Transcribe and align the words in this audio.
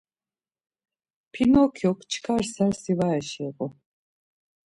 Pinokyok 1.33 1.99
çkar 2.11 2.41
sersi 2.53 2.93
var 2.99 3.13
eşiğu. 3.19 3.67